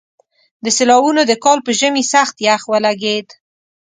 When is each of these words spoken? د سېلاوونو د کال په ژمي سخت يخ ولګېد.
د 0.63 0.65
سېلاوونو 0.77 1.21
د 1.27 1.33
کال 1.43 1.57
په 1.65 1.71
ژمي 1.79 2.03
سخت 2.13 2.35
يخ 2.47 2.61
ولګېد. 2.71 3.27